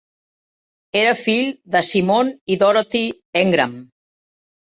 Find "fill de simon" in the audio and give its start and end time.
1.19-2.33